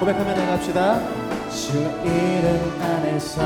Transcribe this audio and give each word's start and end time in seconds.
고백하며 0.00 0.34
나갑시다. 0.34 0.98
주 1.50 1.76
이름 1.78 2.80
안에서 2.80 3.42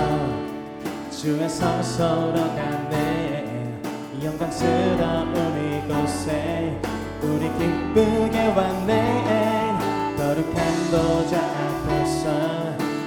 주의 1.11 1.48
성소로 1.48 2.32
가네 2.32 3.80
영광스러운 4.22 5.82
이곳에 5.82 6.79
우리 7.22 7.50
기쁘게 7.59 8.46
왔네 8.54 10.14
거룩한 10.17 10.54
보좌 10.93 11.40
앞에서 11.43 12.22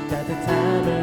따뜻함을 0.10 0.97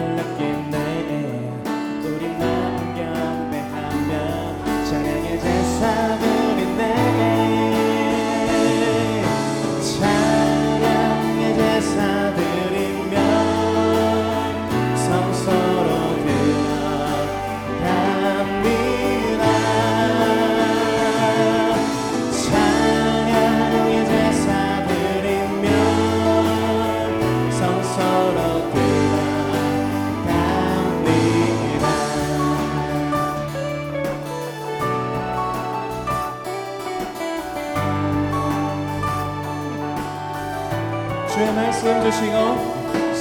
주의 41.44 41.54
말씀 41.56 42.02
주시고 42.02 42.32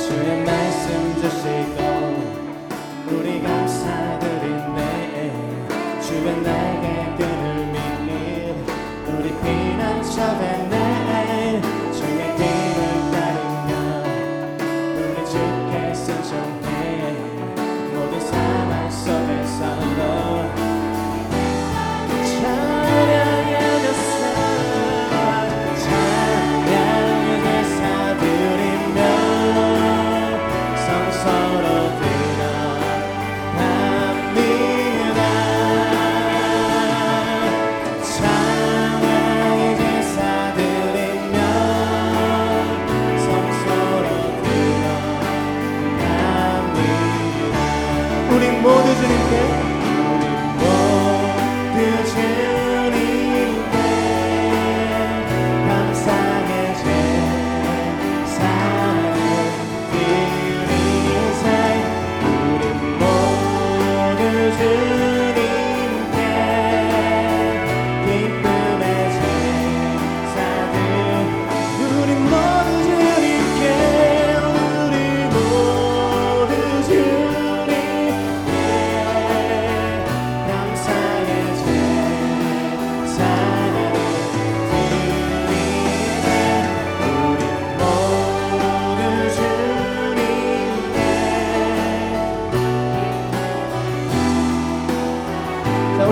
주의 0.07 0.45
말씀 0.45 1.13
주시고 1.19 1.77
우리 3.11 3.43
감사드리네 3.43 4.79
주의 6.01 6.41
날개 6.41 7.12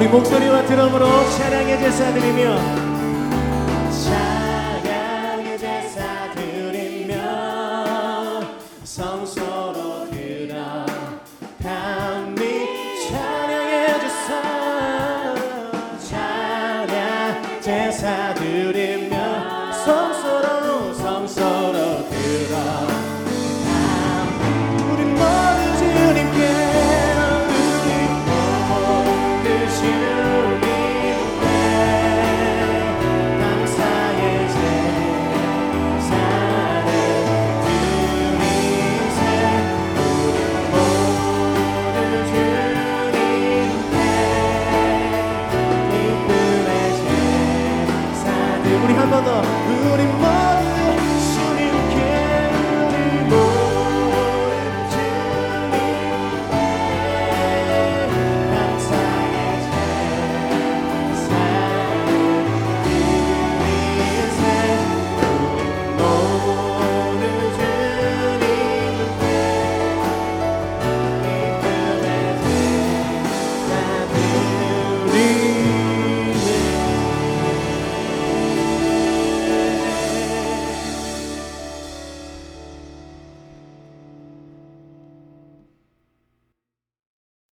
우리 0.02 0.10
목소리와 0.10 0.66
드럼으로 0.66 1.06
찬양의 1.30 1.78
제사 1.78 2.12
드리며 2.12 2.58
찬양의 4.04 5.60
제사 5.60 6.32
드리며 6.34 7.14
성소로 8.84 10.10
들어갑니 10.10 11.60
찬양의 13.12 14.00
제사 14.00 14.42
찬양 16.10 17.62
제사 17.62 18.34